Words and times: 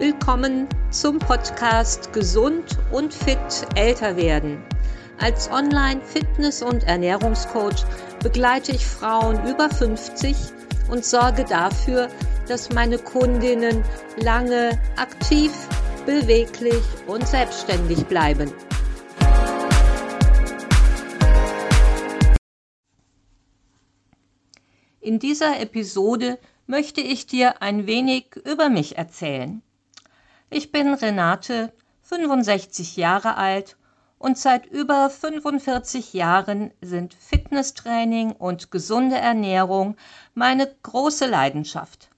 Willkommen 0.00 0.66
zum 0.88 1.18
Podcast 1.18 2.14
Gesund 2.14 2.78
und 2.90 3.12
fit 3.12 3.36
älter 3.74 4.16
werden. 4.16 4.64
Als 5.18 5.50
Online-Fitness- 5.50 6.62
und 6.62 6.84
Ernährungscoach 6.84 7.84
begleite 8.22 8.72
ich 8.72 8.86
Frauen 8.86 9.46
über 9.46 9.68
50 9.68 10.34
und 10.90 11.04
sorge 11.04 11.44
dafür, 11.44 12.08
dass 12.48 12.72
meine 12.72 12.96
Kundinnen 12.96 13.84
lange 14.16 14.80
aktiv, 14.96 15.52
beweglich 16.06 16.82
und 17.06 17.28
selbstständig 17.28 18.06
bleiben. 18.06 18.50
In 25.02 25.18
dieser 25.18 25.60
Episode 25.60 26.38
möchte 26.66 27.02
ich 27.02 27.26
dir 27.26 27.60
ein 27.60 27.86
wenig 27.86 28.36
über 28.46 28.70
mich 28.70 28.96
erzählen. 28.96 29.60
Ich 30.52 30.72
bin 30.72 30.94
Renate, 30.94 31.72
65 32.02 32.96
Jahre 32.96 33.36
alt 33.36 33.76
und 34.18 34.36
seit 34.36 34.66
über 34.66 35.08
45 35.08 36.12
Jahren 36.12 36.72
sind 36.80 37.14
Fitnesstraining 37.14 38.32
und 38.32 38.72
gesunde 38.72 39.14
Ernährung 39.16 39.96
meine 40.34 40.68
große 40.82 41.26
Leidenschaft. 41.26 42.10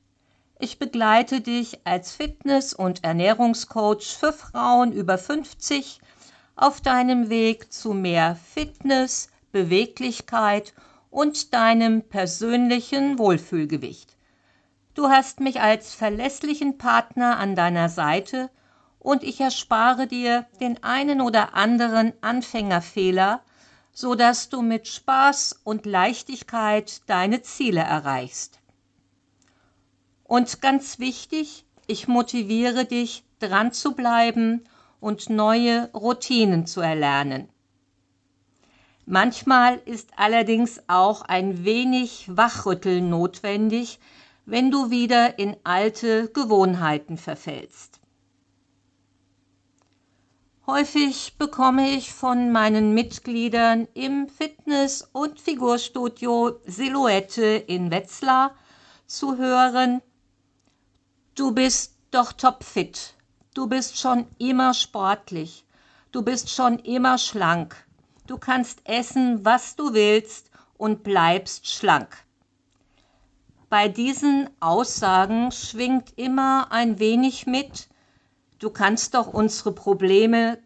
Ich 0.58 0.78
begleite 0.78 1.42
dich 1.42 1.80
als 1.84 2.12
Fitness- 2.12 2.72
und 2.72 3.04
Ernährungscoach 3.04 4.16
für 4.18 4.32
Frauen 4.32 4.92
über 4.92 5.18
50 5.18 6.00
auf 6.56 6.80
deinem 6.80 7.28
Weg 7.28 7.70
zu 7.70 7.92
mehr 7.92 8.36
Fitness, 8.36 9.28
Beweglichkeit 9.50 10.72
und 11.10 11.52
deinem 11.52 12.00
persönlichen 12.00 13.18
Wohlfühlgewicht. 13.18 14.11
Du 14.94 15.08
hast 15.08 15.40
mich 15.40 15.60
als 15.60 15.94
verlässlichen 15.94 16.76
Partner 16.76 17.38
an 17.38 17.56
deiner 17.56 17.88
Seite 17.88 18.50
und 18.98 19.22
ich 19.22 19.40
erspare 19.40 20.06
dir 20.06 20.46
den 20.60 20.82
einen 20.82 21.22
oder 21.22 21.54
anderen 21.54 22.12
Anfängerfehler, 22.20 23.42
so 23.92 24.14
dass 24.14 24.50
du 24.50 24.60
mit 24.60 24.88
Spaß 24.88 25.60
und 25.64 25.86
Leichtigkeit 25.86 27.00
deine 27.06 27.40
Ziele 27.40 27.80
erreichst. 27.80 28.60
Und 30.24 30.60
ganz 30.60 30.98
wichtig, 30.98 31.64
ich 31.86 32.06
motiviere 32.06 32.84
dich, 32.84 33.24
dran 33.38 33.72
zu 33.72 33.92
bleiben 33.92 34.62
und 35.00 35.30
neue 35.30 35.90
Routinen 35.94 36.66
zu 36.66 36.80
erlernen. 36.80 37.48
Manchmal 39.04 39.80
ist 39.84 40.10
allerdings 40.16 40.82
auch 40.86 41.22
ein 41.22 41.64
wenig 41.64 42.26
Wachrütteln 42.28 43.10
notwendig, 43.10 43.98
wenn 44.44 44.70
du 44.70 44.90
wieder 44.90 45.38
in 45.38 45.56
alte 45.64 46.28
Gewohnheiten 46.28 47.16
verfällst. 47.16 48.00
Häufig 50.66 51.38
bekomme 51.38 51.90
ich 51.90 52.12
von 52.12 52.52
meinen 52.52 52.94
Mitgliedern 52.94 53.88
im 53.94 54.28
Fitness- 54.28 55.08
und 55.12 55.40
Figurstudio 55.40 56.60
Silhouette 56.66 57.42
in 57.66 57.90
Wetzlar 57.90 58.54
zu 59.06 59.38
hören, 59.38 60.00
du 61.34 61.52
bist 61.52 61.96
doch 62.12 62.32
topfit, 62.32 63.14
du 63.54 63.66
bist 63.66 63.98
schon 63.98 64.26
immer 64.38 64.72
sportlich, 64.72 65.64
du 66.12 66.22
bist 66.22 66.48
schon 66.48 66.78
immer 66.78 67.18
schlank, 67.18 67.74
du 68.26 68.38
kannst 68.38 68.82
essen, 68.84 69.44
was 69.44 69.74
du 69.74 69.94
willst 69.94 70.50
und 70.78 71.02
bleibst 71.02 71.66
schlank. 71.66 72.24
Bei 73.72 73.88
diesen 73.88 74.50
Aussagen 74.60 75.50
schwingt 75.50 76.12
immer 76.18 76.70
ein 76.72 76.98
wenig 76.98 77.46
mit, 77.46 77.88
du 78.58 78.68
kannst 78.68 79.14
doch 79.14 79.32
unsere 79.32 79.72
Probleme 79.72 80.58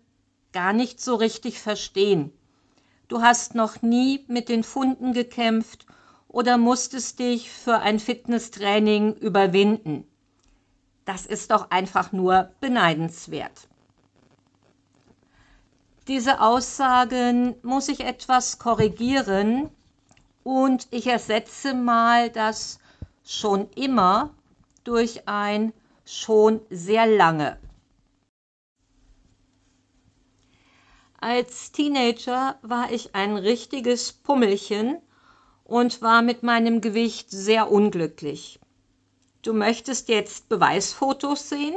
gar 0.53 0.73
nicht 0.73 1.01
so 1.01 1.15
richtig 1.15 1.61
verstehen. 1.61 2.33
Du 3.07 3.23
hast 3.23 3.55
noch 3.55 3.81
nie 3.81 4.25
mit 4.27 4.49
den 4.49 4.65
Funden 4.65 5.13
gekämpft 5.13 5.87
oder 6.27 6.59
musstest 6.59 7.21
dich 7.21 7.49
für 7.49 7.79
ein 7.79 8.01
Fitnesstraining 8.01 9.15
überwinden. 9.15 10.05
Das 11.05 11.27
ist 11.27 11.53
doch 11.53 11.71
einfach 11.71 12.11
nur 12.11 12.51
beneidenswert. 12.59 13.69
Diese 16.09 16.41
Aussagen 16.41 17.55
muss 17.63 17.89
ich 17.89 18.01
etwas 18.01 18.59
korrigieren 18.59 19.71
und 20.43 20.89
ich 20.91 21.07
ersetze 21.07 21.73
mal 21.73 22.31
das 22.31 22.81
schon 23.27 23.69
immer 23.73 24.35
durch 24.85 25.27
ein 25.29 25.73
schon 26.05 26.61
sehr 26.71 27.07
lange. 27.07 27.59
Als 31.19 31.73
Teenager 31.73 32.57
war 32.63 32.93
ich 32.93 33.15
ein 33.15 33.37
richtiges 33.37 34.13
Pummelchen 34.13 35.01
und 35.65 36.01
war 36.03 36.23
mit 36.23 36.45
meinem 36.45 36.81
Gewicht 36.81 37.31
sehr 37.31 37.73
unglücklich. 37.73 38.61
Du 39.43 39.53
möchtest 39.53 40.09
jetzt 40.09 40.49
Beweisfotos 40.49 41.49
sehen? 41.49 41.75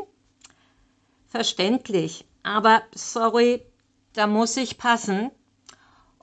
Verständlich, 1.29 2.25
aber 2.43 2.83
sorry, 2.93 3.65
da 4.13 4.27
muss 4.27 4.57
ich 4.57 4.77
passen. 4.77 5.31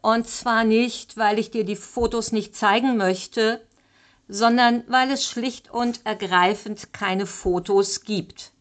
Und 0.02 0.28
zwar 0.28 0.62
nicht, 0.62 1.16
weil 1.16 1.38
ich 1.40 1.50
dir 1.50 1.64
die 1.64 1.74
Fotos 1.74 2.30
nicht 2.30 2.54
zeigen 2.54 2.96
möchte, 2.96 3.66
sondern 4.28 4.84
weil 4.88 5.10
es 5.10 5.24
schlicht 5.24 5.70
und 5.70 6.04
ergreifend 6.04 6.92
keine 6.92 7.26
Fotos 7.26 8.02
gibt. 8.02 8.52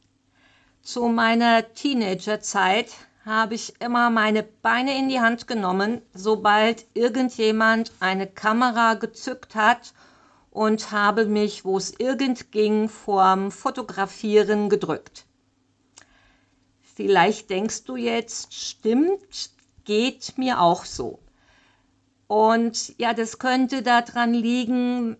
Zu 0.82 1.08
meiner 1.08 1.74
Teenagerzeit 1.74 2.92
habe 3.26 3.56
ich 3.56 3.82
immer 3.82 4.12
meine 4.12 4.44
Beine 4.44 4.98
in 4.98 5.10
die 5.10 5.20
Hand 5.20 5.48
genommen, 5.48 6.02
sobald 6.14 6.86
irgendjemand 6.94 7.92
eine 8.00 8.28
Kamera 8.28 8.94
gezückt 8.94 9.56
hat 9.56 9.94
und 10.52 10.92
habe 10.92 11.26
mich, 11.26 11.66
wo 11.66 11.78
es 11.78 11.92
irgend 12.00 12.52
ging, 12.52 12.88
vorm 12.88 13.52
Fotografieren 13.52 14.70
gedrückt. 14.70 15.26
Vielleicht 16.96 17.50
denkst 17.50 17.84
du 17.84 17.96
jetzt, 17.96 18.54
stimmt, 18.54 19.50
geht 19.84 20.38
mir 20.38 20.62
auch 20.62 20.86
so. 20.86 21.20
Und 22.28 22.98
ja, 22.98 23.14
das 23.14 23.38
könnte 23.38 23.82
daran 23.82 24.34
liegen, 24.34 25.18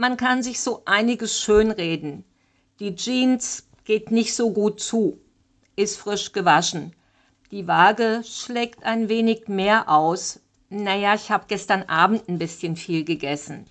man 0.00 0.16
kann 0.16 0.42
sich 0.42 0.60
so 0.60 0.80
einiges 0.86 1.38
schönreden. 1.38 2.24
Die 2.78 2.96
Jeans 2.96 3.68
geht 3.84 4.10
nicht 4.10 4.34
so 4.34 4.50
gut 4.50 4.80
zu, 4.80 5.20
ist 5.76 5.98
frisch 5.98 6.32
gewaschen. 6.32 6.94
Die 7.50 7.68
Waage 7.68 8.22
schlägt 8.24 8.82
ein 8.82 9.10
wenig 9.10 9.48
mehr 9.48 9.90
aus. 9.90 10.40
Naja, 10.70 11.14
ich 11.14 11.30
habe 11.30 11.44
gestern 11.48 11.82
Abend 11.82 12.30
ein 12.30 12.38
bisschen 12.38 12.76
viel 12.76 13.04
gegessen. 13.04 13.66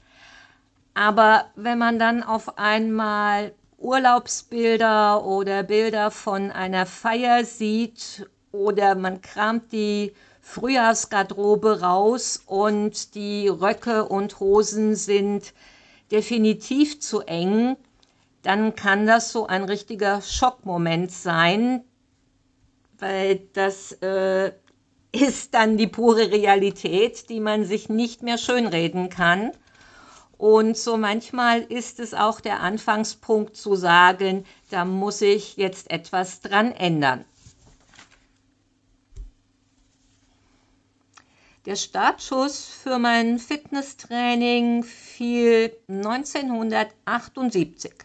Aber 0.94 1.46
wenn 1.56 1.80
man 1.80 1.98
dann 1.98 2.22
auf 2.22 2.60
einmal 2.60 3.52
Urlaubsbilder 3.80 5.26
oder 5.26 5.64
Bilder 5.64 6.12
von 6.12 6.52
einer 6.52 6.86
Feier 6.86 7.44
sieht 7.44 8.30
oder 8.52 8.94
man 8.94 9.22
kramt 9.22 9.72
die 9.72 10.14
Frühjahrsgarderobe 10.42 11.82
raus 11.82 12.44
und 12.46 13.16
die 13.16 13.48
Röcke 13.48 14.06
und 14.06 14.40
Hosen 14.40 14.96
sind 14.96 15.54
definitiv 16.12 17.00
zu 17.00 17.22
eng, 17.22 17.78
dann 18.42 18.76
kann 18.76 19.06
das 19.06 19.32
so 19.32 19.48
ein 19.48 19.64
richtiger 19.64 20.22
Schockmoment 20.22 21.12
sein, 21.12 21.84
weil 22.98 23.42
das 23.54 23.92
äh, 24.02 24.52
ist 25.12 25.54
dann 25.54 25.78
die 25.78 25.88
pure 25.88 26.32
Realität, 26.32 27.30
die 27.30 27.40
man 27.40 27.66
sich 27.66 27.90
nicht 27.90 28.22
mehr 28.24 28.38
schönreden 28.38 29.10
kann. 29.10 29.52
Und 30.38 30.78
so 30.78 30.96
manchmal 30.96 31.62
ist 31.64 32.00
es 32.00 32.14
auch 32.14 32.40
der 32.40 32.62
Anfangspunkt 32.62 33.58
zu 33.58 33.76
sagen, 33.76 34.46
da 34.70 34.86
muss 34.86 35.22
ich 35.22 35.58
jetzt 35.58 35.92
etwas 35.92 36.40
dran 36.40 36.72
ändern. 36.72 37.26
Der 41.66 41.76
Startschuss 41.76 42.70
für 42.70 43.00
mein 43.00 43.38
Fitnesstraining 43.38 44.84
fiel 44.84 45.76
1978. 45.90 47.96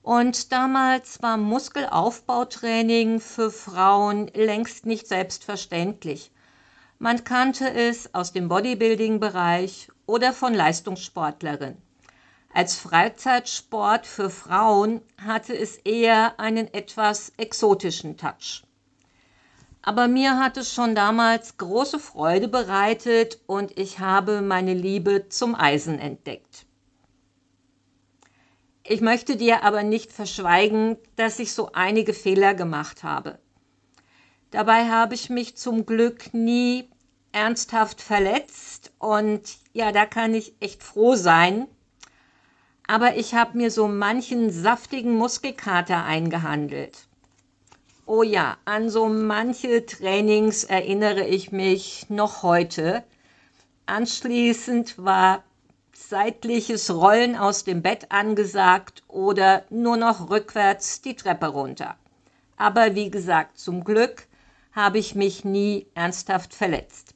Und 0.00 0.52
damals 0.52 1.20
war 1.20 1.36
Muskelaufbautraining 1.36 3.20
für 3.20 3.50
Frauen 3.50 4.28
längst 4.28 4.86
nicht 4.86 5.06
selbstverständlich. 5.06 6.32
Man 6.98 7.24
kannte 7.24 7.70
es 7.70 8.14
aus 8.14 8.32
dem 8.32 8.48
Bodybuilding-Bereich 8.48 9.88
oder 10.06 10.32
von 10.32 10.54
Leistungssportlerinnen. 10.54 11.76
Als 12.54 12.76
Freizeitsport 12.76 14.06
für 14.06 14.30
Frauen 14.30 15.02
hatte 15.22 15.54
es 15.54 15.76
eher 15.76 16.40
einen 16.40 16.72
etwas 16.72 17.34
exotischen 17.36 18.16
Touch 18.16 18.62
aber 19.82 20.06
mir 20.06 20.38
hat 20.38 20.56
es 20.56 20.72
schon 20.72 20.94
damals 20.94 21.56
große 21.56 21.98
Freude 21.98 22.46
bereitet 22.48 23.40
und 23.46 23.76
ich 23.76 23.98
habe 23.98 24.40
meine 24.40 24.74
Liebe 24.74 25.28
zum 25.28 25.56
Eisen 25.56 25.98
entdeckt. 25.98 26.66
Ich 28.84 29.00
möchte 29.00 29.36
dir 29.36 29.64
aber 29.64 29.82
nicht 29.82 30.12
verschweigen, 30.12 30.96
dass 31.16 31.38
ich 31.38 31.52
so 31.52 31.70
einige 31.72 32.14
Fehler 32.14 32.54
gemacht 32.54 33.02
habe. 33.02 33.38
Dabei 34.50 34.88
habe 34.88 35.14
ich 35.14 35.30
mich 35.30 35.56
zum 35.56 35.86
Glück 35.86 36.32
nie 36.34 36.88
ernsthaft 37.32 38.00
verletzt 38.00 38.92
und 38.98 39.42
ja, 39.72 39.90
da 39.92 40.04
kann 40.06 40.34
ich 40.34 40.54
echt 40.60 40.82
froh 40.82 41.14
sein. 41.14 41.66
Aber 42.86 43.16
ich 43.16 43.34
habe 43.34 43.56
mir 43.56 43.70
so 43.70 43.88
manchen 43.88 44.50
saftigen 44.50 45.16
Muskelkater 45.16 46.04
eingehandelt. 46.04 47.08
Oh 48.04 48.24
ja, 48.24 48.56
an 48.64 48.90
so 48.90 49.06
manche 49.06 49.86
Trainings 49.86 50.64
erinnere 50.64 51.24
ich 51.24 51.52
mich 51.52 52.10
noch 52.10 52.42
heute. 52.42 53.04
Anschließend 53.86 54.98
war 54.98 55.44
seitliches 55.92 56.92
Rollen 56.92 57.36
aus 57.36 57.62
dem 57.62 57.80
Bett 57.80 58.10
angesagt 58.10 59.04
oder 59.06 59.64
nur 59.70 59.96
noch 59.96 60.30
rückwärts 60.30 61.00
die 61.00 61.14
Treppe 61.14 61.46
runter. 61.46 61.96
Aber 62.56 62.96
wie 62.96 63.08
gesagt, 63.08 63.58
zum 63.60 63.84
Glück 63.84 64.26
habe 64.72 64.98
ich 64.98 65.14
mich 65.14 65.44
nie 65.44 65.86
ernsthaft 65.94 66.54
verletzt. 66.54 67.14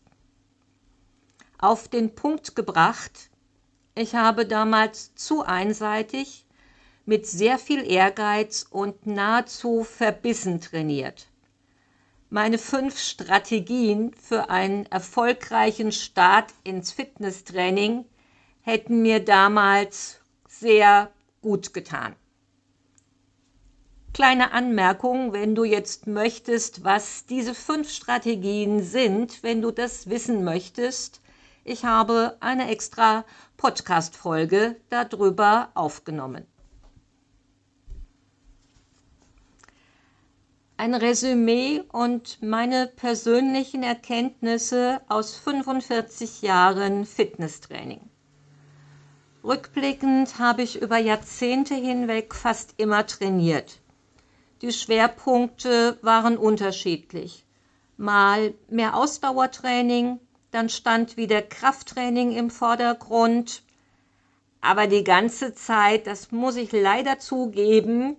Auf 1.58 1.88
den 1.88 2.14
Punkt 2.14 2.54
gebracht, 2.54 3.30
ich 3.96 4.14
habe 4.14 4.46
damals 4.46 5.16
zu 5.16 5.42
einseitig 5.42 6.45
mit 7.06 7.26
sehr 7.26 7.58
viel 7.58 7.88
Ehrgeiz 7.88 8.66
und 8.68 9.06
nahezu 9.06 9.84
verbissen 9.84 10.60
trainiert. 10.60 11.28
Meine 12.28 12.58
fünf 12.58 12.98
Strategien 12.98 14.12
für 14.12 14.50
einen 14.50 14.86
erfolgreichen 14.86 15.92
Start 15.92 16.52
ins 16.64 16.90
Fitnesstraining 16.90 18.04
hätten 18.60 19.02
mir 19.02 19.24
damals 19.24 20.20
sehr 20.48 21.12
gut 21.40 21.72
getan. 21.72 22.16
Kleine 24.12 24.52
Anmerkung, 24.52 25.32
wenn 25.32 25.54
du 25.54 25.62
jetzt 25.62 26.08
möchtest, 26.08 26.82
was 26.82 27.26
diese 27.26 27.54
fünf 27.54 27.90
Strategien 27.90 28.82
sind, 28.82 29.44
wenn 29.44 29.62
du 29.62 29.70
das 29.70 30.10
wissen 30.10 30.42
möchtest, 30.42 31.20
ich 31.62 31.84
habe 31.84 32.36
eine 32.40 32.68
extra 32.70 33.24
Podcast-Folge 33.56 34.76
darüber 34.88 35.70
aufgenommen. 35.74 36.46
Ein 40.78 40.94
Resümee 40.94 41.82
und 41.90 42.42
meine 42.42 42.86
persönlichen 42.86 43.82
Erkenntnisse 43.82 45.00
aus 45.08 45.34
45 45.34 46.42
Jahren 46.42 47.06
Fitnesstraining. 47.06 48.10
Rückblickend 49.42 50.38
habe 50.38 50.60
ich 50.60 50.82
über 50.82 50.98
Jahrzehnte 50.98 51.74
hinweg 51.74 52.34
fast 52.34 52.74
immer 52.76 53.06
trainiert. 53.06 53.80
Die 54.60 54.70
Schwerpunkte 54.70 55.98
waren 56.02 56.36
unterschiedlich. 56.36 57.46
Mal 57.96 58.52
mehr 58.68 58.96
Ausdauertraining, 58.96 60.20
dann 60.50 60.68
stand 60.68 61.16
wieder 61.16 61.40
Krafttraining 61.40 62.32
im 62.32 62.50
Vordergrund. 62.50 63.62
Aber 64.60 64.86
die 64.88 65.04
ganze 65.04 65.54
Zeit, 65.54 66.06
das 66.06 66.32
muss 66.32 66.56
ich 66.56 66.72
leider 66.72 67.18
zugeben, 67.18 68.18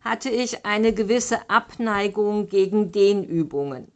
hatte 0.00 0.30
ich 0.30 0.64
eine 0.64 0.92
gewisse 0.92 1.50
Abneigung 1.50 2.48
gegen 2.48 2.90
Dehnübungen. 2.90 3.90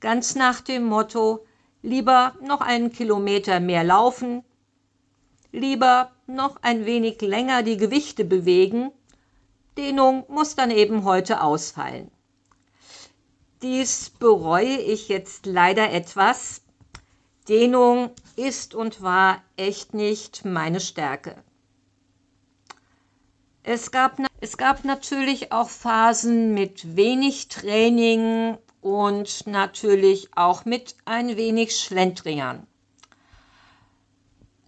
Ganz 0.00 0.34
nach 0.34 0.60
dem 0.60 0.84
Motto, 0.84 1.44
lieber 1.82 2.34
noch 2.42 2.60
einen 2.60 2.92
Kilometer 2.92 3.60
mehr 3.60 3.84
laufen, 3.84 4.44
lieber 5.52 6.10
noch 6.26 6.56
ein 6.62 6.84
wenig 6.84 7.20
länger 7.20 7.62
die 7.62 7.76
Gewichte 7.76 8.24
bewegen. 8.24 8.90
Dehnung 9.78 10.24
muss 10.28 10.56
dann 10.56 10.70
eben 10.70 11.04
heute 11.04 11.42
ausfallen. 11.42 12.10
Dies 13.62 14.10
bereue 14.10 14.76
ich 14.76 15.08
jetzt 15.08 15.46
leider 15.46 15.90
etwas. 15.90 16.62
Dehnung 17.48 18.10
ist 18.36 18.74
und 18.74 19.00
war 19.00 19.42
echt 19.56 19.94
nicht 19.94 20.44
meine 20.44 20.80
Stärke. 20.80 21.42
Es 23.66 23.90
gab, 23.90 24.18
es 24.42 24.58
gab 24.58 24.84
natürlich 24.84 25.50
auch 25.50 25.70
Phasen 25.70 26.52
mit 26.52 26.96
wenig 26.96 27.48
Training 27.48 28.58
und 28.82 29.46
natürlich 29.46 30.28
auch 30.36 30.66
mit 30.66 30.96
ein 31.06 31.38
wenig 31.38 31.74
Schlendrian. 31.74 32.66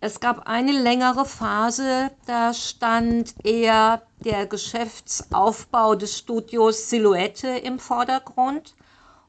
Es 0.01 0.19
gab 0.19 0.49
eine 0.49 0.73
längere 0.73 1.27
Phase, 1.27 2.11
da 2.25 2.55
stand 2.55 3.35
eher 3.45 4.01
der 4.25 4.47
Geschäftsaufbau 4.47 5.95
des 5.95 6.19
Studios 6.19 6.89
Silhouette 6.89 7.49
im 7.49 7.79
Vordergrund 7.79 8.75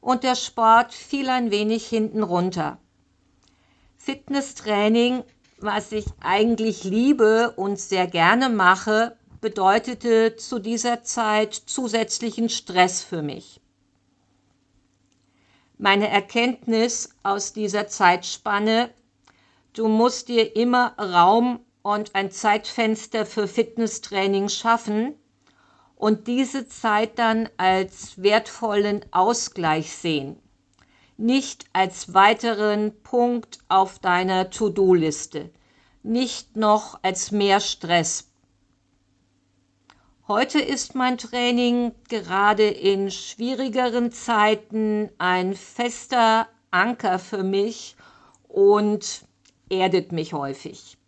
und 0.00 0.22
der 0.24 0.34
Sport 0.34 0.94
fiel 0.94 1.28
ein 1.28 1.50
wenig 1.50 1.86
hinten 1.86 2.22
runter. 2.22 2.78
Fitnesstraining, 3.98 5.24
was 5.58 5.92
ich 5.92 6.06
eigentlich 6.20 6.84
liebe 6.84 7.52
und 7.56 7.78
sehr 7.78 8.06
gerne 8.06 8.48
mache, 8.48 9.18
bedeutete 9.40 10.36
zu 10.36 10.58
dieser 10.58 11.02
Zeit 11.02 11.54
zusätzlichen 11.54 12.48
Stress 12.48 13.02
für 13.02 13.22
mich. 13.22 13.60
Meine 15.76 16.08
Erkenntnis 16.08 17.10
aus 17.22 17.52
dieser 17.52 17.88
Zeitspanne 17.88 18.90
Du 19.78 19.86
musst 19.86 20.26
dir 20.26 20.56
immer 20.56 20.94
Raum 20.98 21.60
und 21.82 22.16
ein 22.16 22.32
Zeitfenster 22.32 23.24
für 23.24 23.46
Fitnesstraining 23.46 24.48
schaffen 24.48 25.14
und 25.94 26.26
diese 26.26 26.66
Zeit 26.68 27.18
dann 27.20 27.48
als 27.58 28.20
wertvollen 28.20 29.04
Ausgleich 29.12 29.92
sehen, 29.94 30.36
nicht 31.16 31.66
als 31.72 32.12
weiteren 32.12 33.02
Punkt 33.04 33.60
auf 33.68 34.00
deiner 34.00 34.50
To-Do-Liste, 34.50 35.50
nicht 36.02 36.56
noch 36.56 36.98
als 37.02 37.30
mehr 37.30 37.60
Stress. 37.60 38.27
Heute 40.28 40.60
ist 40.60 40.94
mein 40.94 41.16
Training 41.16 41.94
gerade 42.10 42.68
in 42.68 43.10
schwierigeren 43.10 44.12
Zeiten 44.12 45.08
ein 45.16 45.54
fester 45.54 46.46
Anker 46.70 47.18
für 47.18 47.42
mich 47.42 47.96
und 48.46 49.24
erdet 49.70 50.12
mich 50.12 50.34
häufig. 50.34 50.98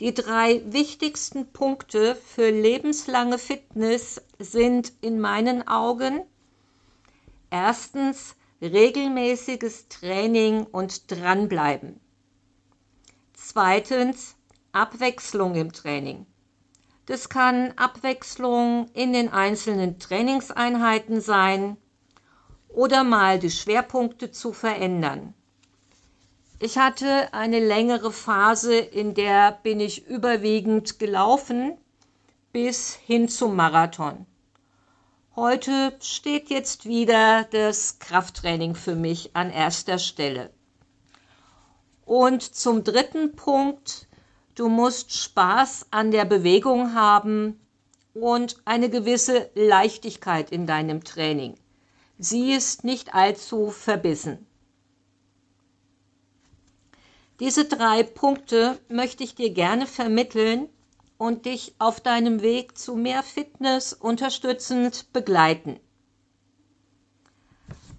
Die 0.00 0.12
drei 0.12 0.60
wichtigsten 0.70 1.50
Punkte 1.50 2.14
für 2.14 2.50
lebenslange 2.50 3.38
Fitness 3.38 4.20
sind 4.38 4.92
in 5.00 5.18
meinen 5.18 5.66
Augen 5.66 6.20
erstens 7.48 8.36
regelmäßiges 8.60 9.88
Training 9.88 10.66
und 10.66 11.10
dranbleiben. 11.10 11.98
Zweitens 13.32 14.35
Abwechslung 14.76 15.54
im 15.54 15.72
Training. 15.72 16.26
Das 17.06 17.28
kann 17.28 17.72
Abwechslung 17.76 18.88
in 18.92 19.12
den 19.12 19.32
einzelnen 19.32 19.98
Trainingseinheiten 19.98 21.20
sein, 21.20 21.76
oder 22.68 23.04
mal 23.04 23.38
die 23.38 23.50
Schwerpunkte 23.50 24.30
zu 24.30 24.52
verändern. 24.52 25.32
Ich 26.58 26.76
hatte 26.76 27.32
eine 27.32 27.58
längere 27.58 28.12
Phase, 28.12 28.76
in 28.76 29.14
der 29.14 29.52
bin 29.62 29.80
ich 29.80 30.06
überwiegend 30.06 30.98
gelaufen 30.98 31.78
bis 32.52 32.94
hin 32.94 33.28
zum 33.28 33.56
Marathon. 33.56 34.26
Heute 35.34 35.96
steht 36.00 36.50
jetzt 36.50 36.84
wieder 36.84 37.44
das 37.44 37.98
Krafttraining 37.98 38.74
für 38.74 38.94
mich 38.94 39.34
an 39.34 39.50
erster 39.50 39.98
Stelle. 39.98 40.50
Und 42.04 42.42
zum 42.42 42.84
dritten 42.84 43.36
Punkt, 43.36 44.06
du 44.56 44.68
musst 44.68 45.12
Spaß 45.12 45.86
an 45.92 46.10
der 46.10 46.24
Bewegung 46.24 46.94
haben 46.94 47.60
und 48.14 48.56
eine 48.64 48.90
gewisse 48.90 49.50
Leichtigkeit 49.54 50.50
in 50.50 50.66
deinem 50.66 51.04
Training. 51.04 51.54
Sie 52.18 52.52
ist 52.52 52.82
nicht 52.82 53.14
allzu 53.14 53.70
verbissen. 53.70 54.46
Diese 57.38 57.66
drei 57.66 58.02
Punkte 58.02 58.78
möchte 58.88 59.22
ich 59.22 59.34
dir 59.34 59.50
gerne 59.50 59.86
vermitteln 59.86 60.70
und 61.18 61.44
dich 61.44 61.74
auf 61.78 62.00
deinem 62.00 62.40
Weg 62.40 62.78
zu 62.78 62.96
mehr 62.96 63.22
Fitness 63.22 63.92
unterstützend 63.92 65.12
begleiten. 65.12 65.78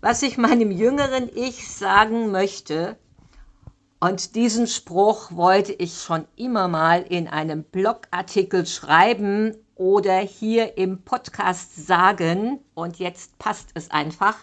Was 0.02 0.24
ich 0.24 0.38
meinem 0.38 0.72
jüngeren 0.72 1.30
Ich 1.36 1.68
sagen 1.68 2.32
möchte, 2.32 2.98
und 4.00 4.36
diesen 4.36 4.68
Spruch 4.68 5.32
wollte 5.32 5.74
ich 5.74 6.02
schon 6.02 6.28
immer 6.36 6.68
mal 6.68 7.02
in 7.02 7.28
einem 7.28 7.64
Blogartikel 7.64 8.66
schreiben 8.66 9.56
oder 9.76 10.20
hier 10.20 10.78
im 10.78 11.02
Podcast 11.02 11.88
sagen, 11.88 12.60
und 12.76 13.00
jetzt 13.00 13.38
passt 13.40 13.70
es 13.74 13.90
einfach, 13.90 14.38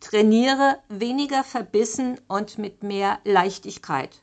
trainiere 0.00 0.78
weniger 0.88 1.44
verbissen 1.44 2.20
und 2.28 2.58
mit 2.58 2.82
mehr 2.82 3.18
Leichtigkeit. 3.24 4.20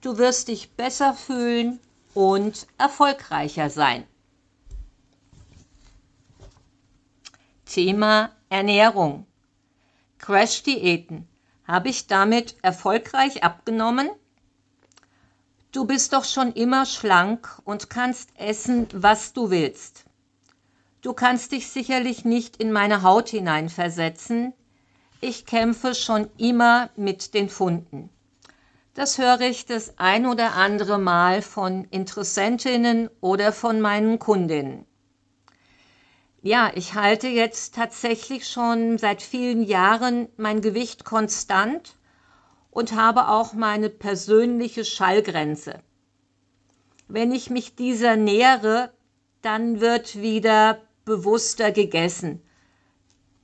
Du 0.00 0.18
wirst 0.18 0.48
dich 0.48 0.72
besser 0.72 1.14
fühlen 1.14 1.78
und 2.14 2.66
erfolgreicher 2.78 3.70
sein. 3.70 4.04
Thema 7.64 8.30
Ernährung. 8.48 9.26
Crash-Diäten. 10.18 11.26
Habe 11.66 11.88
ich 11.88 12.06
damit 12.06 12.56
erfolgreich 12.62 13.42
abgenommen? 13.42 14.10
Du 15.72 15.86
bist 15.86 16.12
doch 16.12 16.24
schon 16.24 16.52
immer 16.52 16.86
schlank 16.86 17.58
und 17.64 17.90
kannst 17.90 18.28
essen, 18.36 18.86
was 18.92 19.32
du 19.32 19.50
willst. 19.50 20.04
Du 21.00 21.14
kannst 21.14 21.52
dich 21.52 21.68
sicherlich 21.68 22.24
nicht 22.24 22.58
in 22.58 22.70
meine 22.70 23.02
Haut 23.02 23.28
hineinversetzen. 23.28 24.52
Ich 25.20 25.46
kämpfe 25.46 25.94
schon 25.94 26.28
immer 26.36 26.90
mit 26.96 27.34
den 27.34 27.48
Funden. 27.48 28.10
Das 28.94 29.18
höre 29.18 29.40
ich 29.40 29.66
das 29.66 29.98
ein 29.98 30.26
oder 30.26 30.54
andere 30.54 30.98
Mal 30.98 31.42
von 31.42 31.84
Interessentinnen 31.90 33.10
oder 33.20 33.52
von 33.52 33.80
meinen 33.80 34.18
Kundinnen. 34.18 34.86
Ja, 36.46 36.70
ich 36.74 36.92
halte 36.92 37.26
jetzt 37.26 37.74
tatsächlich 37.74 38.46
schon 38.46 38.98
seit 38.98 39.22
vielen 39.22 39.62
Jahren 39.62 40.28
mein 40.36 40.60
Gewicht 40.60 41.06
konstant 41.06 41.96
und 42.70 42.92
habe 42.92 43.28
auch 43.28 43.54
meine 43.54 43.88
persönliche 43.88 44.84
Schallgrenze. 44.84 45.80
Wenn 47.08 47.32
ich 47.32 47.48
mich 47.48 47.76
dieser 47.76 48.16
nähere, 48.16 48.92
dann 49.40 49.80
wird 49.80 50.20
wieder 50.20 50.82
bewusster 51.06 51.72
gegessen. 51.72 52.42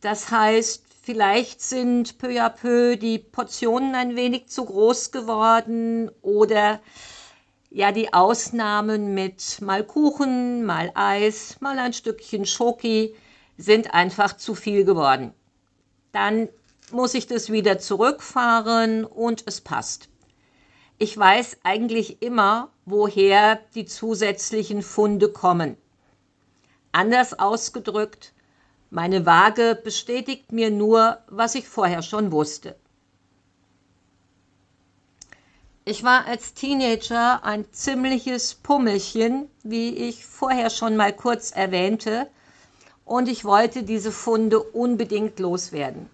Das 0.03 0.31
heißt, 0.31 0.85
vielleicht 1.03 1.63
sind 1.63 2.19
peu 2.19 2.39
à 2.39 2.51
peu 2.51 2.97
die 2.97 3.19
Portionen 3.19 3.95
ein 3.95 4.15
wenig 4.15 4.49
zu 4.49 4.67
groß 4.67 5.11
geworden 5.11 6.11
oder 6.21 6.81
ja 7.71 7.93
die 7.93 8.13
Ausnahmen 8.13 9.15
mit 9.15 9.61
mal 9.61 9.85
Kuchen, 9.85 10.65
mal 10.65 10.91
Eis, 10.95 11.57
mal 11.61 11.79
ein 11.79 11.93
Stückchen 11.93 12.45
Schoki 12.45 13.15
sind 13.57 13.95
einfach 13.95 14.37
zu 14.37 14.55
viel 14.55 14.85
geworden. 14.85 15.33
Dann 16.13 16.49
muss 16.91 17.15
ich 17.15 17.29
das 17.29 17.51
wieder 17.51 17.79
zurückfahren 17.79 19.05
und 19.05 19.45
es 19.47 19.61
passt. 19.61 20.09
Ich 20.99 21.17
weiß 21.17 21.59
eigentlich 21.63 22.21
immer, 22.21 22.71
woher 22.85 23.61
die 23.75 23.87
zusätzlichen 23.87 24.83
Funde 24.83 25.31
kommen. 25.31 25.77
Anders 26.93 27.39
ausgedrückt, 27.39 28.35
meine 28.91 29.25
Waage 29.25 29.81
bestätigt 29.83 30.51
mir 30.51 30.71
nur, 30.71 31.19
was 31.29 31.55
ich 31.55 31.69
vorher 31.69 32.03
schon 32.03 32.33
wusste. 32.33 32.77
Ich 35.91 36.05
war 36.05 36.27
als 36.27 36.55
Teenager 36.55 37.43
ein 37.43 37.65
ziemliches 37.73 38.55
Pummelchen, 38.55 39.49
wie 39.65 39.89
ich 39.89 40.25
vorher 40.25 40.71
schon 40.71 40.95
mal 40.95 41.13
kurz 41.13 41.51
erwähnte, 41.51 42.31
und 43.05 43.29
ich 43.29 43.45
wollte 43.45 43.83
diese 43.83 44.13
Funde 44.13 44.63
unbedingt 44.63 45.41
loswerden. 45.41 46.09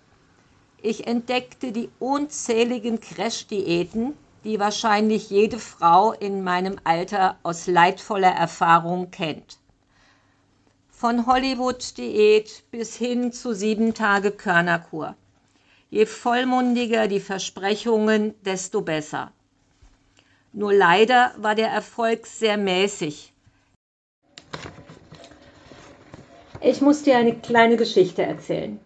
Ich 0.80 1.06
entdeckte 1.06 1.72
die 1.72 1.90
unzähligen 1.98 3.00
Crash-Diäten, 3.00 4.14
die 4.44 4.58
wahrscheinlich 4.58 5.28
jede 5.28 5.58
Frau 5.58 6.12
in 6.12 6.42
meinem 6.42 6.76
Alter 6.84 7.38
aus 7.42 7.66
leidvoller 7.66 8.32
Erfahrung 8.32 9.10
kennt. 9.10 9.58
Von 10.88 11.26
Hollywood-Diät 11.26 12.64
bis 12.70 12.96
hin 12.96 13.30
zu 13.30 13.52
sieben 13.52 13.92
Tage 13.92 14.30
Körnerkur. 14.30 15.16
Je 15.90 16.06
vollmundiger 16.06 17.08
die 17.08 17.20
Versprechungen, 17.20 18.34
desto 18.42 18.80
besser. 18.80 19.32
Nur 20.58 20.72
leider 20.72 21.34
war 21.36 21.54
der 21.54 21.68
Erfolg 21.68 22.26
sehr 22.26 22.56
mäßig. 22.56 23.34
Ich 26.62 26.80
muss 26.80 27.02
dir 27.02 27.18
eine 27.18 27.34
kleine 27.34 27.76
Geschichte 27.76 28.22
erzählen. 28.22 28.80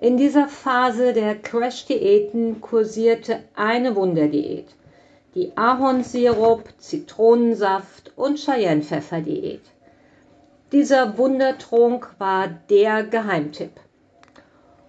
In 0.00 0.16
dieser 0.16 0.48
Phase 0.48 1.12
der 1.12 1.36
Crash-Diäten 1.36 2.60
kursierte 2.60 3.44
eine 3.54 3.94
Wunderdiät, 3.94 4.66
die 5.36 5.56
Ahornsirup, 5.56 6.64
Zitronensaft 6.78 8.10
und 8.16 8.40
Cheyennepfeffer-Diät. 8.44 9.62
Dieser 10.72 11.16
Wundertrunk 11.16 12.12
war 12.18 12.48
der 12.48 13.04
Geheimtipp. 13.04 13.78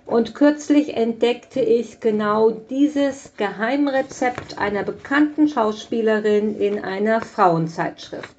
Und 0.09 0.33
kürzlich 0.33 0.97
entdeckte 0.97 1.61
ich 1.61 1.99
genau 1.99 2.49
dieses 2.49 3.33
Geheimrezept 3.37 4.57
einer 4.57 4.81
bekannten 4.81 5.47
Schauspielerin 5.47 6.59
in 6.59 6.83
einer 6.83 7.21
Frauenzeitschrift. 7.21 8.35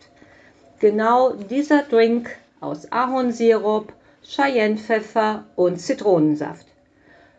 Genau 0.80 1.32
dieser 1.32 1.82
Drink 1.82 2.28
aus 2.60 2.90
Ahornsirup, 2.90 3.92
Cheyennepfeffer 4.24 5.44
und 5.54 5.80
Zitronensaft. 5.80 6.66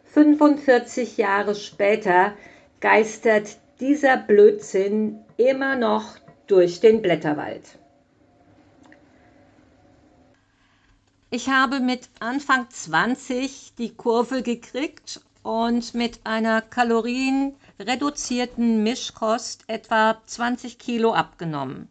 45 0.05 1.17
Jahre 1.17 1.53
später 1.53 2.31
geistert 2.79 3.57
dieser 3.81 4.15
Blödsinn 4.15 5.19
immer 5.35 5.75
noch 5.75 6.05
durch 6.47 6.79
den 6.79 7.01
Blätterwald. 7.01 7.63
Ich 11.33 11.47
habe 11.47 11.79
mit 11.79 12.09
Anfang 12.19 12.69
20 12.69 13.75
die 13.77 13.95
Kurve 13.95 14.41
gekriegt 14.41 15.21
und 15.43 15.93
mit 15.93 16.19
einer 16.25 16.61
kalorienreduzierten 16.61 18.83
Mischkost 18.83 19.63
etwa 19.67 20.21
20 20.25 20.77
Kilo 20.77 21.13
abgenommen. 21.13 21.87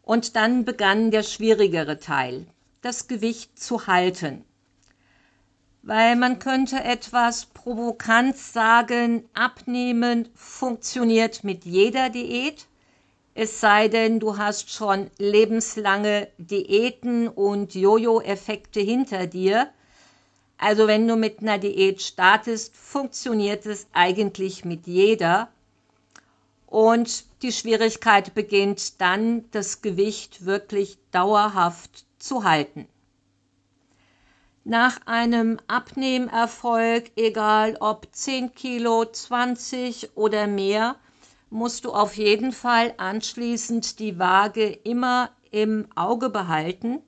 Und 0.00 0.34
dann 0.34 0.64
begann 0.64 1.10
der 1.10 1.24
schwierigere 1.24 1.98
Teil 1.98 2.46
das 2.80 3.06
Gewicht 3.06 3.58
zu 3.58 3.86
halten. 3.86 4.46
Weil 5.82 6.16
man 6.16 6.38
könnte 6.38 6.82
etwas 6.82 7.44
provokant 7.44 8.38
sagen, 8.38 9.28
abnehmen 9.34 10.30
funktioniert 10.34 11.44
mit 11.44 11.66
jeder 11.66 12.08
Diät, 12.08 12.66
es 13.34 13.60
sei 13.60 13.88
denn, 13.88 14.20
du 14.20 14.38
hast 14.38 14.70
schon 14.70 15.10
lebenslange 15.18 16.28
Diäten 16.38 17.28
und 17.28 17.74
Jojo-Effekte 17.74 18.80
hinter 18.80 19.26
dir. 19.26 19.68
Also 20.56 20.86
wenn 20.86 21.08
du 21.08 21.16
mit 21.16 21.40
einer 21.40 21.58
Diät 21.58 22.00
startest, 22.00 22.76
funktioniert 22.76 23.66
es 23.66 23.88
eigentlich 23.92 24.64
mit 24.64 24.86
jeder. 24.86 25.48
Und 26.66 27.24
die 27.42 27.50
Schwierigkeit 27.50 28.34
beginnt 28.34 29.00
dann, 29.00 29.50
das 29.50 29.82
Gewicht 29.82 30.44
wirklich 30.44 30.96
dauerhaft 31.10 32.06
zu 32.18 32.44
halten. 32.44 32.86
Nach 34.62 34.98
einem 35.06 35.58
Abnehmerfolg, 35.66 37.10
egal 37.16 37.76
ob 37.80 38.06
10 38.12 38.54
Kilo, 38.54 39.04
20 39.04 40.16
oder 40.16 40.46
mehr, 40.46 40.96
musst 41.54 41.84
du 41.84 41.92
auf 41.92 42.16
jeden 42.16 42.50
Fall 42.50 42.94
anschließend 42.96 44.00
die 44.00 44.18
Waage 44.18 44.66
immer 44.66 45.30
im 45.52 45.86
Auge 45.94 46.28
behalten 46.28 47.00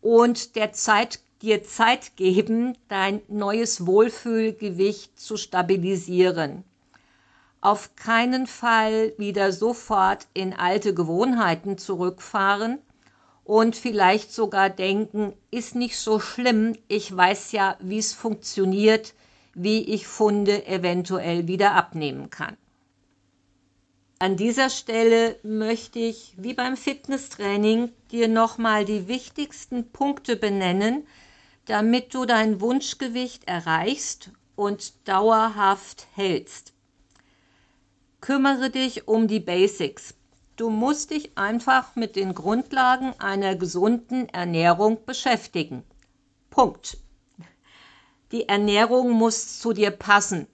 und 0.00 0.56
der 0.56 0.72
Zeit, 0.72 1.20
dir 1.42 1.62
Zeit 1.62 2.16
geben, 2.16 2.78
dein 2.88 3.20
neues 3.28 3.86
Wohlfühlgewicht 3.86 5.20
zu 5.20 5.36
stabilisieren. 5.36 6.64
Auf 7.60 7.94
keinen 7.96 8.46
Fall 8.46 9.12
wieder 9.18 9.52
sofort 9.52 10.26
in 10.32 10.54
alte 10.54 10.94
Gewohnheiten 10.94 11.76
zurückfahren, 11.76 12.78
und 13.44 13.76
vielleicht 13.76 14.32
sogar 14.32 14.70
denken, 14.70 15.34
ist 15.50 15.74
nicht 15.74 15.98
so 15.98 16.18
schlimm, 16.18 16.78
ich 16.88 17.14
weiß 17.14 17.52
ja, 17.52 17.76
wie 17.78 17.98
es 17.98 18.14
funktioniert, 18.14 19.12
wie 19.52 19.82
ich 19.82 20.06
Funde 20.06 20.66
eventuell 20.66 21.46
wieder 21.46 21.72
abnehmen 21.72 22.30
kann. 22.30 22.56
An 24.24 24.38
dieser 24.38 24.70
Stelle 24.70 25.38
möchte 25.42 25.98
ich, 25.98 26.32
wie 26.38 26.54
beim 26.54 26.78
Fitnesstraining, 26.78 27.92
dir 28.10 28.26
nochmal 28.26 28.86
die 28.86 29.06
wichtigsten 29.06 29.92
Punkte 29.92 30.36
benennen, 30.36 31.06
damit 31.66 32.14
du 32.14 32.24
dein 32.24 32.62
Wunschgewicht 32.62 33.46
erreichst 33.46 34.30
und 34.56 35.06
dauerhaft 35.06 36.06
hältst. 36.14 36.72
Kümmere 38.22 38.70
dich 38.70 39.08
um 39.08 39.28
die 39.28 39.40
Basics. 39.40 40.14
Du 40.56 40.70
musst 40.70 41.10
dich 41.10 41.36
einfach 41.36 41.94
mit 41.94 42.16
den 42.16 42.32
Grundlagen 42.32 43.12
einer 43.20 43.56
gesunden 43.56 44.30
Ernährung 44.30 45.04
beschäftigen. 45.04 45.84
Punkt. 46.48 46.96
Die 48.32 48.48
Ernährung 48.48 49.10
muss 49.10 49.60
zu 49.60 49.74
dir 49.74 49.90
passen. 49.90 50.46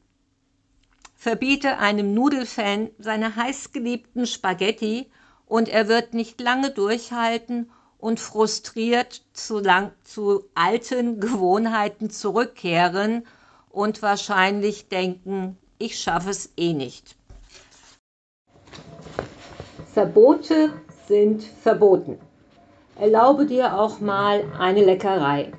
Verbiete 1.23 1.77
einem 1.77 2.15
Nudelfan 2.15 2.89
seine 2.99 3.37
heißgeliebten 3.37 4.25
Spaghetti 4.25 5.11
und 5.45 5.69
er 5.69 5.87
wird 5.87 6.15
nicht 6.15 6.41
lange 6.41 6.71
durchhalten 6.71 7.71
und 7.99 8.19
frustriert 8.19 9.21
zu, 9.35 9.59
lang, 9.59 9.93
zu 10.03 10.45
alten 10.55 11.21
Gewohnheiten 11.21 12.09
zurückkehren 12.09 13.27
und 13.69 14.01
wahrscheinlich 14.01 14.89
denken, 14.89 15.59
ich 15.77 16.01
schaffe 16.01 16.31
es 16.31 16.55
eh 16.57 16.73
nicht. 16.73 17.15
Verbote 19.93 20.73
sind 21.07 21.43
verboten. 21.43 22.19
Erlaube 22.97 23.45
dir 23.45 23.79
auch 23.79 24.01
mal 24.01 24.51
eine 24.59 24.83
Leckerei, 24.83 25.53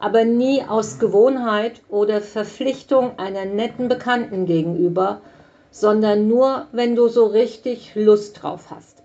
aber 0.00 0.24
nie 0.24 0.62
aus 0.62 0.98
Gewohnheit 0.98 1.80
oder 1.88 2.20
Verpflichtung 2.20 3.18
einer 3.18 3.44
netten 3.44 3.88
Bekannten 3.88 4.46
gegenüber, 4.46 5.20
sondern 5.70 6.28
nur, 6.28 6.66
wenn 6.72 6.94
du 6.96 7.08
so 7.08 7.26
richtig 7.26 7.92
Lust 7.94 8.42
drauf 8.42 8.66
hast. 8.70 9.02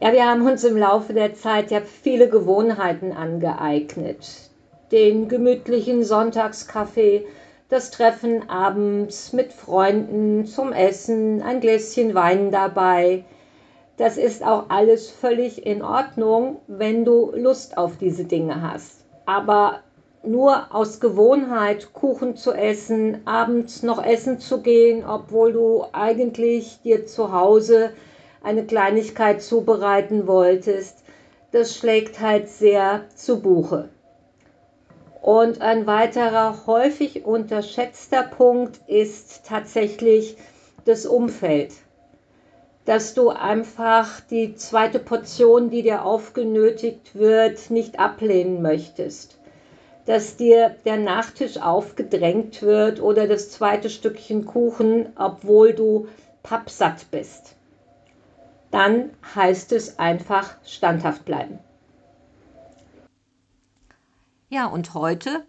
Ja, 0.00 0.12
wir 0.12 0.28
haben 0.28 0.46
uns 0.46 0.64
im 0.64 0.76
Laufe 0.76 1.12
der 1.12 1.34
Zeit 1.34 1.70
ja 1.70 1.80
viele 1.80 2.28
Gewohnheiten 2.28 3.12
angeeignet. 3.12 4.50
Den 4.90 5.28
gemütlichen 5.28 6.02
Sonntagskaffee, 6.02 7.24
das 7.68 7.90
Treffen 7.90 8.50
abends 8.50 9.32
mit 9.32 9.52
Freunden 9.52 10.44
zum 10.46 10.72
Essen, 10.72 11.40
ein 11.42 11.60
Gläschen 11.60 12.14
Wein 12.14 12.50
dabei. 12.50 13.24
Das 13.96 14.16
ist 14.16 14.44
auch 14.44 14.70
alles 14.70 15.08
völlig 15.08 15.64
in 15.64 15.82
Ordnung, 15.82 16.56
wenn 16.66 17.04
du 17.04 17.32
Lust 17.36 17.78
auf 17.78 17.96
diese 17.96 18.24
Dinge 18.24 18.60
hast. 18.60 19.01
Aber 19.26 19.80
nur 20.24 20.74
aus 20.74 21.00
Gewohnheit 21.00 21.92
Kuchen 21.92 22.36
zu 22.36 22.52
essen, 22.52 23.26
abends 23.26 23.82
noch 23.82 24.04
essen 24.04 24.38
zu 24.38 24.62
gehen, 24.62 25.04
obwohl 25.04 25.52
du 25.52 25.84
eigentlich 25.92 26.80
dir 26.82 27.06
zu 27.06 27.32
Hause 27.32 27.90
eine 28.42 28.64
Kleinigkeit 28.64 29.42
zubereiten 29.42 30.26
wolltest, 30.26 30.98
das 31.50 31.76
schlägt 31.76 32.20
halt 32.20 32.48
sehr 32.48 33.02
zu 33.14 33.40
Buche. 33.40 33.88
Und 35.20 35.60
ein 35.60 35.86
weiterer 35.86 36.66
häufig 36.66 37.24
unterschätzter 37.24 38.24
Punkt 38.24 38.80
ist 38.88 39.46
tatsächlich 39.46 40.36
das 40.84 41.06
Umfeld. 41.06 41.72
Dass 42.84 43.14
du 43.14 43.30
einfach 43.30 44.20
die 44.20 44.56
zweite 44.56 44.98
Portion, 44.98 45.70
die 45.70 45.82
dir 45.82 46.04
aufgenötigt 46.04 47.14
wird, 47.14 47.70
nicht 47.70 48.00
ablehnen 48.00 48.60
möchtest. 48.60 49.38
Dass 50.06 50.36
dir 50.36 50.74
der 50.84 50.96
Nachtisch 50.96 51.58
aufgedrängt 51.58 52.62
wird 52.62 53.00
oder 53.00 53.28
das 53.28 53.50
zweite 53.50 53.88
Stückchen 53.88 54.46
Kuchen, 54.46 55.12
obwohl 55.16 55.74
du 55.74 56.08
pappsatt 56.42 57.06
bist. 57.12 57.54
Dann 58.72 59.10
heißt 59.34 59.70
es 59.72 59.98
einfach 59.98 60.56
standhaft 60.64 61.24
bleiben. 61.24 61.60
Ja, 64.48 64.66
und 64.66 64.94
heute? 64.94 65.46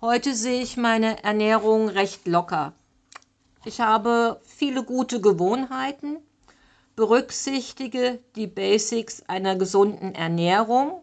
Heute 0.00 0.34
sehe 0.34 0.62
ich 0.62 0.76
meine 0.76 1.22
Ernährung 1.22 1.88
recht 1.88 2.26
locker. 2.26 2.72
Ich 3.64 3.80
habe 3.80 4.40
viele 4.42 4.82
gute 4.82 5.20
Gewohnheiten, 5.20 6.16
berücksichtige 6.96 8.18
die 8.36 8.46
Basics 8.46 9.22
einer 9.28 9.56
gesunden 9.56 10.14
Ernährung 10.14 11.02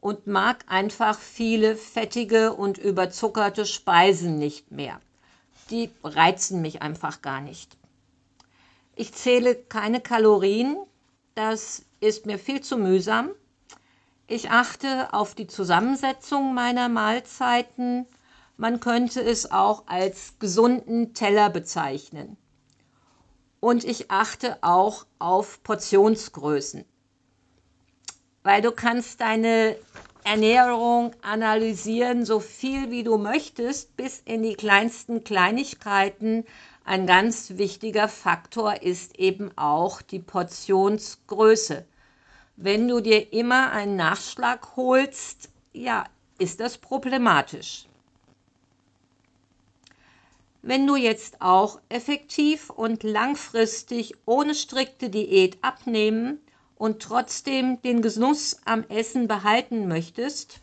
und 0.00 0.26
mag 0.26 0.64
einfach 0.68 1.18
viele 1.18 1.76
fettige 1.76 2.52
und 2.52 2.78
überzuckerte 2.78 3.66
Speisen 3.66 4.38
nicht 4.38 4.70
mehr. 4.70 5.00
Die 5.70 5.90
reizen 6.04 6.62
mich 6.62 6.82
einfach 6.82 7.22
gar 7.22 7.40
nicht. 7.40 7.76
Ich 8.94 9.12
zähle 9.12 9.54
keine 9.54 10.00
Kalorien, 10.00 10.76
das 11.34 11.84
ist 12.00 12.24
mir 12.24 12.38
viel 12.38 12.60
zu 12.60 12.78
mühsam. 12.78 13.30
Ich 14.26 14.50
achte 14.50 15.12
auf 15.12 15.34
die 15.34 15.46
Zusammensetzung 15.46 16.54
meiner 16.54 16.88
Mahlzeiten. 16.88 18.06
Man 18.56 18.80
könnte 18.80 19.20
es 19.20 19.50
auch 19.50 19.86
als 19.86 20.38
gesunden 20.38 21.14
Teller 21.14 21.50
bezeichnen. 21.50 22.36
Und 23.66 23.82
ich 23.82 24.12
achte 24.12 24.58
auch 24.60 25.06
auf 25.18 25.60
Portionsgrößen. 25.64 26.84
Weil 28.44 28.62
du 28.62 28.70
kannst 28.70 29.20
deine 29.20 29.76
Ernährung 30.22 31.10
analysieren, 31.22 32.24
so 32.24 32.38
viel 32.38 32.92
wie 32.92 33.02
du 33.02 33.18
möchtest, 33.18 33.96
bis 33.96 34.20
in 34.20 34.44
die 34.44 34.54
kleinsten 34.54 35.24
Kleinigkeiten. 35.24 36.44
Ein 36.84 37.08
ganz 37.08 37.56
wichtiger 37.56 38.06
Faktor 38.06 38.82
ist 38.82 39.18
eben 39.18 39.50
auch 39.56 40.00
die 40.00 40.20
Portionsgröße 40.20 41.84
wenn 42.58 42.88
du 42.88 43.00
dir 43.00 43.32
immer 43.34 43.70
einen 43.72 43.96
Nachschlag 43.96 44.76
holst, 44.76 45.50
ja, 45.74 46.04
ist 46.38 46.60
das 46.60 46.78
problematisch. 46.78 47.86
Wenn 50.68 50.84
du 50.84 50.96
jetzt 50.96 51.42
auch 51.42 51.78
effektiv 51.88 52.70
und 52.70 53.04
langfristig 53.04 54.14
ohne 54.26 54.52
strikte 54.52 55.10
Diät 55.10 55.58
abnehmen 55.62 56.40
und 56.74 57.00
trotzdem 57.00 57.80
den 57.82 58.02
Genuss 58.02 58.56
am 58.64 58.82
Essen 58.88 59.28
behalten 59.28 59.86
möchtest, 59.86 60.58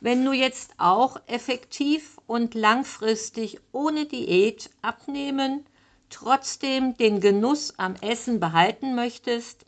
wenn 0.00 0.26
du 0.26 0.32
jetzt 0.32 0.74
auch 0.76 1.16
effektiv 1.26 2.18
und 2.26 2.52
langfristig 2.52 3.60
ohne 3.72 4.04
Diät 4.04 4.68
abnehmen 4.82 5.64
trotzdem 6.10 6.98
den 6.98 7.20
Genuss 7.20 7.78
am 7.78 7.94
Essen 8.02 8.40
behalten 8.40 8.94
möchtest, 8.94 9.64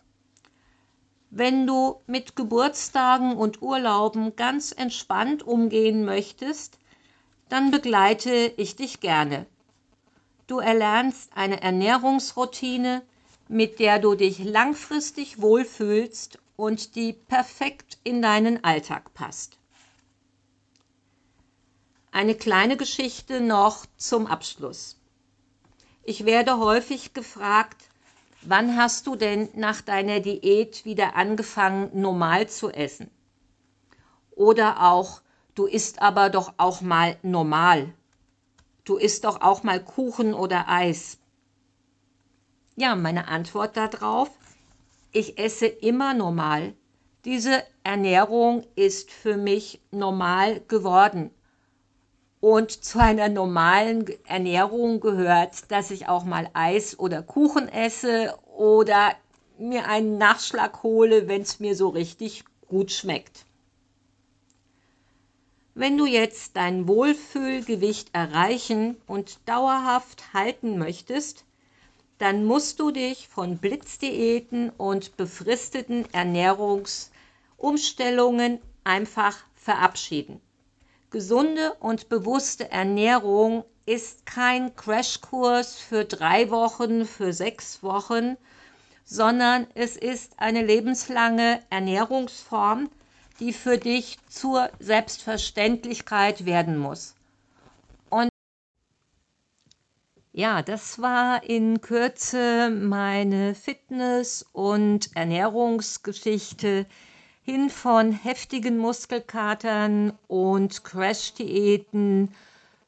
wenn 1.31 1.67
du 1.67 1.99
mit 2.07 2.37
Geburtstagen 2.37 3.39
und 3.39 3.63
Urlauben 3.63 4.37
ganz 4.37 4.71
entspannt 4.77 5.43
umgehen 5.45 6.05
möchtest, 6.05 6.79
dann 7.49 7.71
begleite 7.71 8.53
ich 8.57 8.77
dich 8.77 9.01
gerne. 9.01 9.47
Du 10.47 10.59
erlernst 10.59 11.31
eine 11.35 11.61
Ernährungsroutine, 11.61 13.03
mit 13.49 13.79
der 13.79 13.99
du 13.99 14.15
dich 14.15 14.39
langfristig 14.39 15.41
wohlfühlst 15.41 16.39
und 16.57 16.95
die 16.97 17.13
perfekt 17.13 17.99
in 18.05 18.23
deinen 18.23 18.65
Alltag 18.65 19.15
passt. 19.15 19.59
Eine 22.11 22.35
kleine 22.35 22.77
Geschichte 22.77 23.41
noch 23.41 23.85
zum 23.97 24.27
Abschluss. 24.27 24.99
Ich 26.03 26.25
werde 26.25 26.59
häufig 26.59 27.13
gefragt, 27.13 27.83
wann 28.43 28.77
hast 28.77 29.07
du 29.07 29.17
denn 29.17 29.49
nach 29.55 29.81
deiner 29.81 30.21
Diät 30.21 30.85
wieder 30.85 31.17
angefangen, 31.17 31.91
normal 32.01 32.49
zu 32.49 32.71
essen? 32.71 33.11
Oder 34.31 34.83
auch, 34.83 35.21
du 35.57 35.67
isst 35.67 36.01
aber 36.01 36.31
doch 36.31 36.55
auch 36.59 36.81
mal 36.81 37.17
normal. 37.23 37.93
Du 38.85 38.97
isst 38.97 39.25
doch 39.25 39.41
auch 39.41 39.65
mal 39.65 39.83
Kuchen 39.83 40.33
oder 40.33 40.69
Eis. 40.69 41.19
Ja, 42.77 42.95
meine 42.95 43.27
Antwort 43.27 43.77
darauf, 43.77 44.31
ich 45.11 45.39
esse 45.39 45.67
immer 45.67 46.15
normal. 46.15 46.75
Diese 47.25 47.65
Ernährung 47.83 48.65
ist 48.77 49.11
für 49.11 49.37
mich 49.37 49.81
normal 49.91 50.61
geworden. 50.69 51.31
Und 52.41 52.71
zu 52.71 52.99
einer 52.99 53.31
normalen 53.31 54.05
Ernährung 54.27 55.01
gehört, 55.01 55.71
dass 55.73 55.91
ich 55.91 56.07
auch 56.07 56.25
mal 56.25 56.51
Eis 56.53 56.99
oder 56.99 57.23
Kuchen 57.23 57.69
esse 57.69 58.39
oder 58.57 59.15
mir 59.59 59.89
einen 59.89 60.19
Nachschlag 60.19 60.83
hole, 60.83 61.29
wenn 61.29 61.43
es 61.43 61.61
mir 61.61 61.75
so 61.75 61.89
richtig 61.89 62.45
gut 62.69 62.93
schmeckt. 62.93 63.46
Wenn 65.79 65.99
du 65.99 66.07
jetzt 66.07 66.57
dein 66.57 66.89
Wohlfühlgewicht 66.89 68.09
erreichen 68.15 68.97
und 69.07 69.47
dauerhaft 69.47 70.33
halten 70.33 70.79
möchtest, 70.79 71.45
dann 72.17 72.47
musst 72.47 72.81
du 72.81 72.91
dich 72.91 73.29
von 73.29 73.59
Blitzdiäten 73.59 74.71
und 74.71 75.19
befristeten 75.19 76.11
Ernährungsumstellungen 76.15 78.59
einfach 78.85 79.37
verabschieden. 79.55 80.41
Gesunde 81.11 81.75
und 81.79 82.09
bewusste 82.09 82.71
Ernährung 82.71 83.63
ist 83.85 84.25
kein 84.25 84.75
Crashkurs 84.77 85.75
für 85.75 86.07
drei 86.07 86.51
Wochen, 86.51 87.05
für 87.05 87.35
sechs 87.35 87.83
Wochen, 87.83 88.39
sondern 89.05 89.67
es 89.75 89.99
ist 89.99 90.39
eine 90.39 90.65
lebenslange 90.65 91.61
Ernährungsform, 91.69 92.89
die 93.41 93.53
für 93.53 93.79
dich 93.79 94.19
zur 94.29 94.71
Selbstverständlichkeit 94.79 96.47
werden 96.47 96.79
muss. 96.79 97.15
Und 98.09 98.29
ja, 100.33 100.63
das 100.63 101.01
war 101.01 101.43
in 101.45 101.81
Kürze 101.81 102.71
meine 102.71 103.55
Fitness- 103.55 104.45
und 104.53 105.15
Ernährungsgeschichte 105.15 106.87
hin 107.43 107.71
von 107.71 108.13
heftigen 108.13 108.77
Muskelkatern 108.77 110.13
und 110.27 110.83
Crash-Diäten 110.85 112.35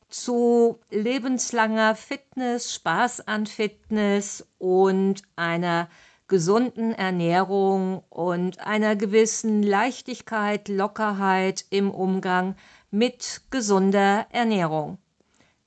zu 0.09 0.79
lebenslanger 0.91 1.95
Fitness, 1.95 2.75
Spaß 2.75 3.29
an 3.29 3.47
Fitness 3.47 4.47
und 4.59 5.23
einer 5.37 5.89
gesunden 6.29 6.93
Ernährung 6.93 8.05
und 8.11 8.61
einer 8.61 8.97
gewissen 8.97 9.63
Leichtigkeit, 9.63 10.69
Lockerheit 10.69 11.65
im 11.71 11.91
Umgang 11.91 12.55
mit 12.91 13.41
gesunder 13.51 14.27
Ernährung. 14.31 14.99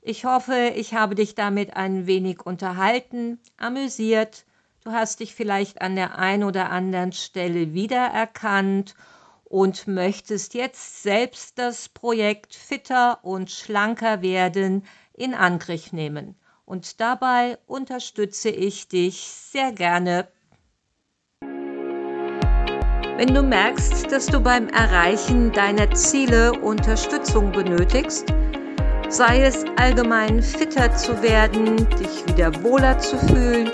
Ich 0.02 0.26
hoffe, 0.26 0.72
ich 0.76 0.94
habe 0.94 1.16
dich 1.16 1.36
damit 1.36 1.76
ein 1.76 2.08
wenig 2.08 2.46
unterhalten, 2.46 3.40
amüsiert. 3.58 4.46
Du 4.84 4.92
hast 4.92 5.20
dich 5.20 5.36
vielleicht 5.36 5.82
an 5.82 5.96
der 5.96 6.18
einen 6.18 6.44
oder 6.44 6.70
anderen 6.72 7.12
Stelle 7.12 7.74
wiedererkannt 7.74 8.96
und 9.44 9.88
möchtest 9.88 10.54
jetzt 10.54 11.04
selbst 11.04 11.60
das 11.60 11.90
Projekt 11.90 12.56
Fitter 12.56 13.20
und 13.24 13.52
Schlanker 13.52 14.22
werden 14.22 14.86
in 15.14 15.34
Angriff 15.34 15.92
nehmen. 15.92 16.36
Und 16.66 17.00
dabei 17.02 17.58
unterstütze 17.68 18.50
ich 18.50 18.88
dich 18.88 19.22
sehr 19.22 19.72
gerne. 19.72 20.28
Wenn 23.22 23.36
du 23.36 23.44
merkst, 23.44 24.12
dass 24.12 24.26
du 24.26 24.40
beim 24.40 24.68
Erreichen 24.70 25.52
deiner 25.52 25.92
Ziele 25.92 26.54
Unterstützung 26.54 27.52
benötigst, 27.52 28.34
sei 29.10 29.44
es 29.44 29.64
allgemein 29.76 30.42
fitter 30.42 30.92
zu 30.96 31.22
werden, 31.22 31.88
dich 32.00 32.26
wieder 32.26 32.52
wohler 32.64 32.98
zu 32.98 33.20
fühlen 33.20 33.70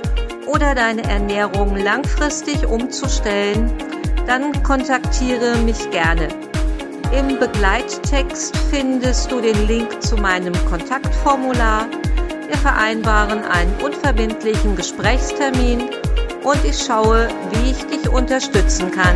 oder 0.47 0.75
deine 0.75 1.01
Ernährung 1.03 1.77
langfristig 1.77 2.67
umzustellen, 2.67 3.71
dann 4.25 4.51
kontaktiere 4.63 5.55
mich 5.59 5.91
gerne. 5.91 6.27
Im 7.17 7.39
Begleittext 7.39 8.53
findest 8.69 9.31
du 9.31 9.39
den 9.39 9.65
Link 9.65 10.03
zu 10.03 10.17
meinem 10.17 10.55
Kontaktformular. 10.65 11.87
Wir 12.49 12.57
vereinbaren 12.57 13.45
einen 13.45 13.73
unverbindlichen 13.81 14.75
Gesprächstermin 14.75 15.89
und 16.47 16.63
ich 16.63 16.81
schaue, 16.81 17.27
wie 17.51 17.71
ich 17.71 17.85
dich 17.87 18.09
unterstützen 18.09 18.89
kann. 18.91 19.15